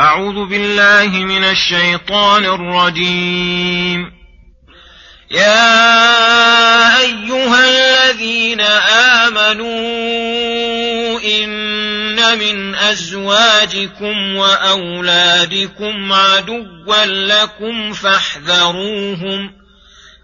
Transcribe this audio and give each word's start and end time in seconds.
أعوذ 0.00 0.48
بالله 0.48 1.08
من 1.08 1.44
الشيطان 1.44 2.44
الرجيم. 2.44 4.12
يا 5.30 7.00
أيها 7.00 7.60
الذين 7.68 8.60
آمنوا 9.20 9.70
إن 11.20 12.38
من 12.38 12.74
أزواجكم 12.74 14.36
وأولادكم 14.36 16.12
عدوا 16.12 17.04
لكم 17.04 17.92
فاحذروهم 17.92 19.59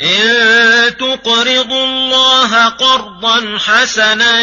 إن 0.00 0.96
تقرضوا 0.96 1.84
الله 1.84 2.68
قرضا 2.68 3.58
حسنا 3.58 4.40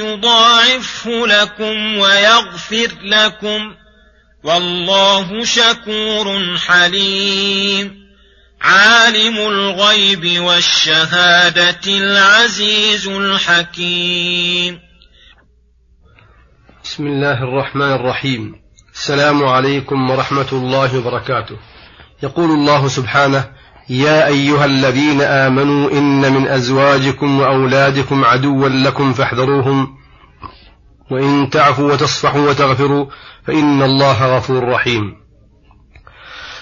يضاعفه 0.00 1.26
لكم 1.26 1.98
ويغفر 1.98 2.88
لكم 3.02 3.74
والله 4.44 5.44
شكور 5.44 6.56
حليم. 6.56 8.08
عالم 8.60 9.36
الغيب 9.36 10.40
والشهادة 10.42 11.80
العزيز 11.86 13.06
الحكيم. 13.06 14.80
بسم 16.84 17.06
الله 17.06 17.42
الرحمن 17.42 17.92
الرحيم. 17.92 18.54
السلام 18.94 19.44
عليكم 19.44 20.10
ورحمة 20.10 20.48
الله 20.52 20.98
وبركاته. 20.98 21.56
يقول 22.22 22.50
الله 22.50 22.88
سبحانه 22.88 23.44
يا 23.90 24.26
أيها 24.26 24.64
الذين 24.64 25.20
آمنوا 25.20 25.90
إن 25.90 26.32
من 26.32 26.48
أزواجكم 26.48 27.40
وأولادكم 27.40 28.24
عدوا 28.24 28.68
لكم 28.68 29.12
فاحذروهم. 29.12 29.96
وإن 31.10 31.50
تعفوا 31.50 31.92
وتصفحوا 31.92 32.50
وتغفروا 32.50 33.06
فإن 33.46 33.82
الله 33.82 34.36
غفور 34.36 34.68
رحيم. 34.68 35.14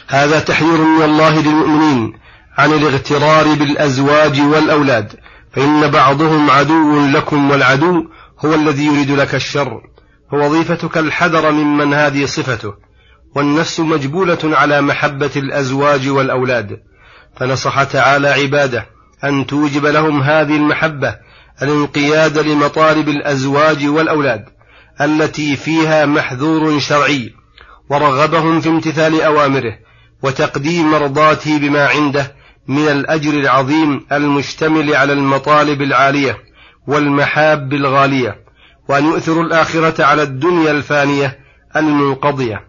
هذا 0.08 0.40
تحذير 0.40 0.78
من 0.78 1.02
الله 1.02 1.40
للمؤمنين 1.42 2.12
عن 2.58 2.72
الاغترار 2.72 3.54
بالأزواج 3.54 4.40
والأولاد 4.40 5.12
فإن 5.52 5.90
بعضهم 5.90 6.50
عدو 6.50 7.06
لكم 7.06 7.50
والعدو 7.50 8.04
هو 8.44 8.54
الذي 8.54 8.86
يريد 8.86 9.10
لك 9.10 9.34
الشر 9.34 9.80
فوظيفتك 10.30 10.98
الحذر 10.98 11.52
ممن 11.52 11.94
هذه 11.94 12.26
صفته 12.26 12.74
والنفس 13.34 13.80
مجبولة 13.80 14.38
على 14.44 14.80
محبة 14.80 15.30
الأزواج 15.36 16.08
والأولاد. 16.08 16.80
فنصح 17.36 17.82
تعالى 17.82 18.28
عباده 18.28 18.86
أن 19.24 19.46
توجب 19.46 19.86
لهم 19.86 20.22
هذه 20.22 20.56
المحبة 20.56 21.16
الانقياد 21.62 22.38
لمطالب 22.38 23.08
الأزواج 23.08 23.86
والأولاد 23.86 24.44
التي 25.00 25.56
فيها 25.56 26.06
محذور 26.06 26.78
شرعي 26.78 27.34
ورغبهم 27.90 28.60
في 28.60 28.68
امتثال 28.68 29.22
أوامره 29.22 29.78
وتقديم 30.22 30.90
مرضاته 30.90 31.58
بما 31.58 31.86
عنده 31.86 32.32
من 32.68 32.88
الأجر 32.88 33.30
العظيم 33.30 34.06
المشتمل 34.12 34.94
على 34.94 35.12
المطالب 35.12 35.82
العالية 35.82 36.36
والمحاب 36.86 37.72
الغالية 37.72 38.36
وأن 38.88 39.04
يؤثروا 39.04 39.44
الآخرة 39.44 40.04
على 40.04 40.22
الدنيا 40.22 40.70
الفانية 40.70 41.38
المنقضية. 41.76 42.60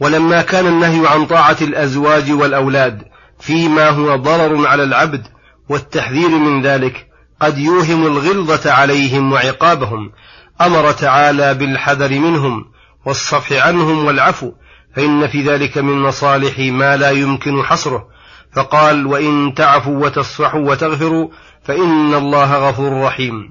ولما 0.00 0.42
كان 0.42 0.66
النهي 0.66 1.06
عن 1.08 1.26
طاعة 1.26 1.56
الأزواج 1.62 2.32
والأولاد 2.32 3.02
فيما 3.40 3.88
هو 3.88 4.16
ضرر 4.16 4.66
على 4.66 4.82
العبد 4.82 5.26
والتحذير 5.68 6.28
من 6.28 6.62
ذلك 6.62 7.06
قد 7.40 7.58
يوهم 7.58 8.06
الغلظة 8.06 8.72
عليهم 8.72 9.32
وعقابهم. 9.32 10.12
أمر 10.60 10.92
تعالى 10.92 11.54
بالحذر 11.54 12.10
منهم 12.10 12.64
والصفح 13.06 13.66
عنهم 13.66 14.04
والعفو 14.04 14.52
فإن 14.96 15.28
في 15.28 15.42
ذلك 15.42 15.78
من 15.78 16.02
مصالح 16.02 16.58
ما 16.58 16.96
لا 16.96 17.10
يمكن 17.10 17.62
حصره. 17.62 18.08
فقال 18.52 19.06
وإن 19.06 19.54
تعفوا 19.54 20.06
وتصفحوا 20.06 20.70
وتغفروا 20.70 21.28
فإن 21.64 22.14
الله 22.14 22.68
غفور 22.68 23.02
رحيم. 23.02 23.50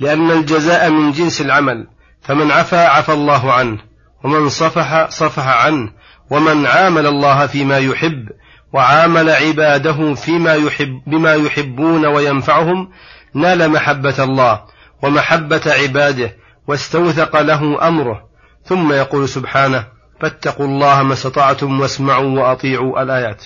لأن 0.00 0.30
الجزاء 0.30 0.90
من 0.90 1.12
جنس 1.12 1.40
العمل 1.40 1.86
فمن 2.22 2.50
عفا 2.50 2.88
عفى 2.88 3.12
الله 3.12 3.52
عنه 3.52 3.78
ومن 4.24 4.48
صفح 4.48 5.08
صفح 5.10 5.48
عنه 5.48 5.92
ومن 6.30 6.66
عامل 6.66 7.06
الله 7.06 7.46
فيما 7.46 7.78
يحب 7.78 8.28
وعامل 8.74 9.30
عباده 9.30 10.14
فيما 10.14 10.54
يحب 10.54 11.02
بما 11.06 11.34
يحبون 11.34 12.06
وينفعهم 12.06 12.90
نال 13.34 13.70
محبة 13.70 14.24
الله 14.24 14.60
ومحبة 15.02 15.60
عباده 15.66 16.36
واستوثق 16.68 17.40
له 17.40 17.88
أمره. 17.88 18.28
ثم 18.64 18.92
يقول 18.92 19.28
سبحانه 19.28 19.86
فاتقوا 20.20 20.66
الله 20.66 21.02
ما 21.02 21.12
استطعتم 21.12 21.80
واسمعوا 21.80 22.40
وأطيعوا 22.40 23.02
الآيات. 23.02 23.44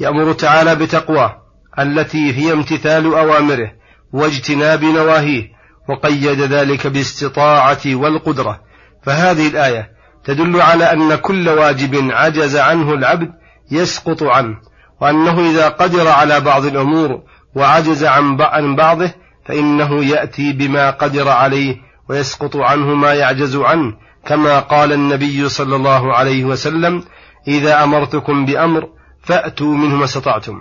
يأمر 0.00 0.32
تعالى 0.32 0.74
بتقواه 0.74 1.36
التي 1.78 2.34
هي 2.34 2.52
امتثال 2.52 3.14
أوامره 3.14 3.72
واجتناب 4.12 4.84
نواهيه 4.84 5.48
وقيد 5.88 6.40
ذلك 6.40 6.86
باستطاعة 6.86 7.80
والقدرة. 7.86 8.60
فهذه 9.02 9.48
الآية 9.48 9.90
تدل 10.24 10.60
على 10.60 10.92
أن 10.92 11.14
كل 11.14 11.48
واجب 11.48 12.10
عجز 12.10 12.56
عنه 12.56 12.94
العبد 12.94 13.41
يسقط 13.72 14.22
عنه 14.22 14.56
وأنه 15.00 15.50
إذا 15.50 15.68
قدر 15.68 16.08
على 16.08 16.40
بعض 16.40 16.64
الأمور 16.64 17.22
وعجز 17.56 18.04
عن 18.04 18.76
بعضه 18.76 19.10
فإنه 19.46 20.04
يأتي 20.04 20.52
بما 20.52 20.90
قدر 20.90 21.28
عليه 21.28 21.76
ويسقط 22.08 22.56
عنه 22.56 22.94
ما 22.94 23.14
يعجز 23.14 23.56
عنه 23.56 23.92
كما 24.26 24.58
قال 24.58 24.92
النبي 24.92 25.48
صلى 25.48 25.76
الله 25.76 26.14
عليه 26.14 26.44
وسلم 26.44 27.04
إذا 27.48 27.84
أمرتكم 27.84 28.44
بأمر 28.44 28.88
فأتوا 29.22 29.74
منه 29.74 29.96
ما 29.96 30.04
استطعتم. 30.04 30.58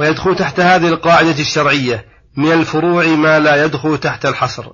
ويدخل 0.00 0.36
تحت 0.36 0.60
هذه 0.60 0.88
القاعدة 0.88 1.40
الشرعية 1.40 2.04
من 2.36 2.52
الفروع 2.52 3.06
ما 3.06 3.38
لا 3.38 3.64
يدخل 3.64 3.98
تحت 3.98 4.26
الحصر 4.26 4.66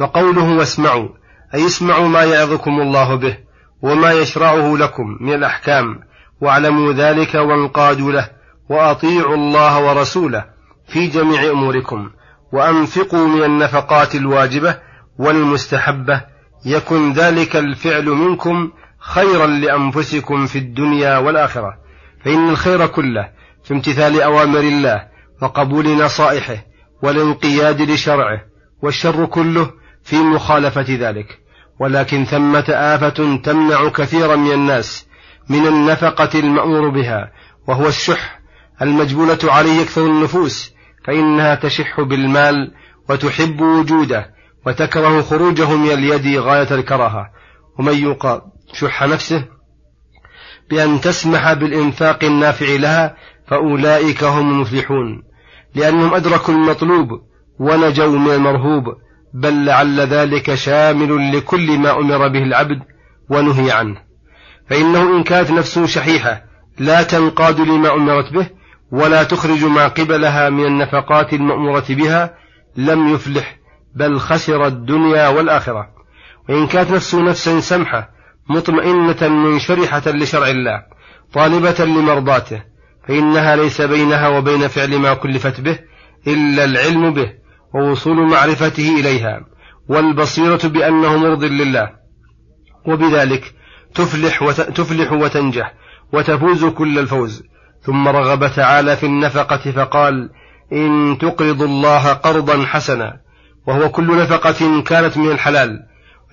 وقوله 0.00 0.56
واسمعوا 0.56 1.08
أي 1.54 1.66
اسمعوا 1.66 2.08
ما 2.08 2.24
يعظكم 2.24 2.80
الله 2.80 3.14
به 3.14 3.38
وما 3.82 4.12
يشرعه 4.12 4.76
لكم 4.76 5.16
من 5.20 5.34
الأحكام 5.34 5.98
واعلموا 6.40 6.92
ذلك 6.92 7.34
وانقادوا 7.34 8.12
له 8.12 8.28
وأطيعوا 8.68 9.34
الله 9.34 9.84
ورسوله 9.84 10.44
في 10.88 11.06
جميع 11.06 11.50
أموركم 11.50 12.10
وأنفقوا 12.52 13.26
من 13.28 13.42
النفقات 13.42 14.14
الواجبة 14.14 14.76
والمستحبة 15.18 16.22
يكن 16.66 17.12
ذلك 17.12 17.56
الفعل 17.56 18.04
منكم 18.04 18.70
خيرا 18.98 19.46
لأنفسكم 19.46 20.46
في 20.46 20.58
الدنيا 20.58 21.18
والآخرة. 21.18 21.74
فإن 22.24 22.48
الخير 22.48 22.86
كله 22.86 23.28
في 23.64 23.74
امتثال 23.74 24.22
أوامر 24.22 24.60
الله 24.60 25.02
وقبول 25.42 26.04
نصائحه 26.04 26.56
والانقياد 27.02 27.82
لشرعه 27.82 28.40
والشر 28.82 29.26
كله 29.26 29.70
في 30.02 30.16
مخالفة 30.16 30.86
ذلك. 30.88 31.38
ولكن 31.80 32.24
ثمة 32.24 32.64
آفة 32.68 33.36
تمنع 33.36 33.88
كثيرا 33.88 34.36
من 34.36 34.52
الناس 34.52 35.09
من 35.48 35.66
النفقة 35.66 36.38
المأمور 36.38 36.88
بها 36.88 37.32
وهو 37.68 37.88
الشح 37.88 38.40
المجبولة 38.82 39.38
عليه 39.44 39.82
أكثر 39.82 40.06
النفوس 40.06 40.74
فإنها 41.04 41.54
تشح 41.54 42.00
بالمال 42.00 42.72
وتحب 43.08 43.60
وجوده 43.60 44.34
وتكره 44.66 45.22
خروجه 45.22 45.76
من 45.76 45.90
اليد 45.90 46.38
غاية 46.38 46.74
الكراهة. 46.74 47.30
ومن 47.78 47.94
يوقى 47.94 48.44
شح 48.72 49.02
نفسه 49.02 49.44
بأن 50.70 51.00
تسمح 51.00 51.52
بالإنفاق 51.52 52.24
النافع 52.24 52.66
لها 52.66 53.16
فأولئك 53.48 54.24
هم 54.24 54.50
المفلحون. 54.50 55.22
لأنهم 55.74 56.14
أدركوا 56.14 56.54
المطلوب 56.54 57.08
ونجوا 57.60 58.18
من 58.18 58.30
المرهوب 58.30 58.84
بل 59.34 59.64
لعل 59.64 60.00
ذلك 60.00 60.54
شامل 60.54 61.36
لكل 61.36 61.78
ما 61.78 61.98
أمر 61.98 62.28
به 62.28 62.42
العبد 62.42 62.78
ونهي 63.30 63.70
عنه. 63.70 64.09
فإنه 64.70 65.16
إن 65.16 65.22
كانت 65.22 65.50
نفسه 65.50 65.86
شحيحة 65.86 66.42
لا 66.78 67.02
تنقاد 67.02 67.60
لما 67.60 67.94
أمرت 67.94 68.32
به 68.32 68.50
ولا 68.92 69.22
تخرج 69.22 69.64
ما 69.64 69.88
قبلها 69.88 70.50
من 70.50 70.66
النفقات 70.66 71.32
المأمورة 71.32 71.84
بها 71.88 72.34
لم 72.76 73.08
يفلح 73.08 73.58
بل 73.94 74.18
خسر 74.18 74.66
الدنيا 74.66 75.28
والآخرة. 75.28 75.88
وإن 76.48 76.66
كانت 76.66 76.90
نفسه 76.90 77.22
نفسا 77.22 77.60
سمحة 77.60 78.10
مطمئنة 78.50 79.28
منشرحة 79.28 80.02
لشرع 80.06 80.48
الله 80.48 80.82
طالبة 81.32 81.84
لمرضاته 81.84 82.62
فإنها 83.08 83.56
ليس 83.56 83.80
بينها 83.80 84.28
وبين 84.28 84.68
فعل 84.68 84.98
ما 84.98 85.14
كلفت 85.14 85.60
به 85.60 85.78
إلا 86.26 86.64
العلم 86.64 87.14
به 87.14 87.32
ووصول 87.74 88.30
معرفته 88.30 89.00
إليها 89.00 89.40
والبصيرة 89.88 90.68
بأنه 90.68 91.16
مرض 91.16 91.44
لله. 91.44 91.90
وبذلك 92.86 93.54
تفلح. 93.94 94.50
تفلح 94.62 95.12
وتنجح 95.12 95.72
وتفوز 96.12 96.64
كل 96.64 96.98
الفوز 96.98 97.42
ثم 97.82 98.08
رغب 98.08 98.52
تعالى 98.52 98.96
في 98.96 99.06
النفقة 99.06 99.72
فقال 99.72 100.30
إن 100.72 101.18
تقرضوا 101.20 101.66
الله 101.66 102.12
قرضا 102.12 102.64
حسنا 102.66 103.20
وهو 103.66 103.88
كل 103.88 104.22
نفقة 104.22 104.82
كانت 104.82 105.16
من 105.16 105.30
الحلال 105.30 105.78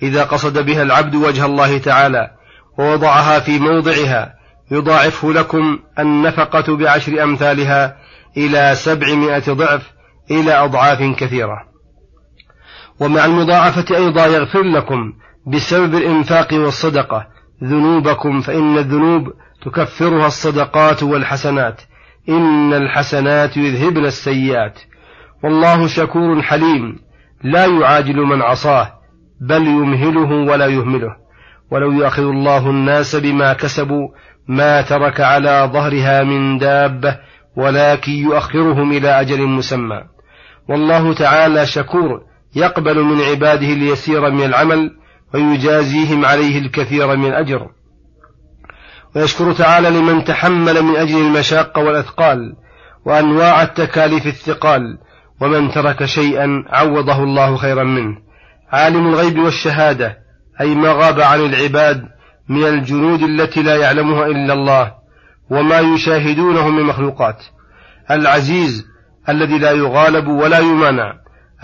إذا 0.02 0.24
قصد 0.24 0.58
بها 0.66 0.82
العبد 0.82 1.14
وجه 1.14 1.44
الله 1.46 1.78
تعالى 1.78 2.30
ووضعها 2.78 3.40
في 3.40 3.58
موضعها 3.58 4.34
يضاعفه 4.70 5.32
لكم 5.32 5.78
النفقة 5.98 6.76
بعشر 6.76 7.22
أمثالها 7.22 7.96
إلى 8.36 8.74
سبعمائة 8.74 9.52
ضعف 9.52 9.82
إلى 10.30 10.52
أضعاف 10.52 11.02
كثيرة 11.16 11.64
ومع 13.00 13.24
المضاعفة 13.24 13.96
أيضا 13.96 14.26
يغفر 14.26 14.62
لكم 14.62 15.12
بسبب 15.46 15.94
الإنفاق 15.94 16.54
والصدقة 16.54 17.26
ذنوبكم 17.64 18.40
فإن 18.40 18.78
الذنوب 18.78 19.32
تكفرها 19.62 20.26
الصدقات 20.26 21.02
والحسنات. 21.02 21.80
إن 22.28 22.72
الحسنات 22.72 23.56
يذهبن 23.56 24.04
السيئات. 24.04 24.78
والله 25.44 25.86
شكور 25.86 26.42
حليم. 26.42 26.98
لا 27.44 27.66
يعاجل 27.66 28.16
من 28.16 28.42
عصاه 28.42 28.92
بل 29.40 29.66
يمهله 29.66 30.52
ولا 30.52 30.66
يهمله. 30.66 31.16
ولو 31.70 31.92
يؤاخذ 31.92 32.22
الله 32.22 32.70
الناس 32.70 33.16
بما 33.16 33.52
كسبوا 33.52 34.08
ما 34.48 34.82
ترك 34.82 35.20
على 35.20 35.70
ظهرها 35.72 36.22
من 36.22 36.58
دابة 36.58 37.18
ولكن 37.56 38.12
يؤخرهم 38.12 38.92
إلى 38.92 39.20
أجل 39.20 39.46
مسمى. 39.46 40.02
والله 40.68 41.14
تعالى 41.14 41.66
شكور 41.66 42.22
يقبل 42.56 43.02
من 43.02 43.20
عباده 43.20 43.66
اليسير 43.66 44.30
من 44.30 44.44
العمل 44.44 44.97
ويجازيهم 45.34 46.24
عليه 46.24 46.58
الكثير 46.58 47.16
من 47.16 47.26
الأجر 47.26 47.68
ويشكر 49.16 49.52
تعالى 49.52 49.90
لمن 49.90 50.24
تحمل 50.24 50.82
من 50.82 50.96
أجل 50.96 51.18
المشاق 51.18 51.78
والأثقال 51.78 52.56
وأنواع 53.04 53.62
التكاليف 53.62 54.26
الثقال 54.26 54.98
ومن 55.40 55.70
ترك 55.70 56.04
شيئا 56.04 56.64
عوضه 56.68 57.22
الله 57.22 57.56
خيرا 57.56 57.84
منه. 57.84 58.16
عالم 58.72 59.06
الغيب 59.06 59.38
والشهادة 59.38 60.16
أي 60.60 60.74
ما 60.74 60.92
غاب 60.92 61.20
عن 61.20 61.40
العباد 61.40 62.04
من 62.48 62.64
الجنود 62.64 63.22
التي 63.22 63.62
لا 63.62 63.76
يعلمها 63.76 64.26
إلا 64.26 64.52
الله 64.52 64.92
وما 65.50 65.80
يشاهدونه 65.80 66.68
من 66.68 66.82
مخلوقات. 66.82 67.44
العزيز 68.10 68.86
الذي 69.28 69.58
لا 69.58 69.70
يغالب 69.70 70.28
ولا 70.28 70.58
يمانع 70.58 71.14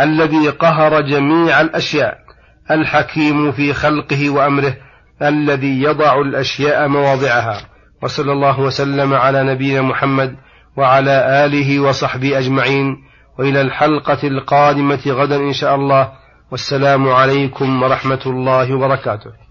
الذي 0.00 0.48
قهر 0.48 1.00
جميع 1.00 1.60
الأشياء. 1.60 2.23
الحكيم 2.70 3.52
في 3.52 3.72
خلقه 3.72 4.30
وأمره 4.30 4.74
الذي 5.22 5.82
يضع 5.82 6.20
الأشياء 6.20 6.88
مواضعها. 6.88 7.60
وصلى 8.02 8.32
الله 8.32 8.60
وسلم 8.60 9.14
على 9.14 9.42
نبينا 9.42 9.82
محمد 9.82 10.36
وعلى 10.76 11.44
آله 11.46 11.80
وصحبه 11.80 12.38
أجمعين. 12.38 12.96
وإلى 13.38 13.60
الحلقة 13.60 14.28
القادمة 14.28 15.00
غدا 15.06 15.36
إن 15.36 15.52
شاء 15.52 15.74
الله. 15.74 16.12
والسلام 16.50 17.08
عليكم 17.08 17.82
ورحمة 17.82 18.20
الله 18.26 18.74
وبركاته. 18.74 19.43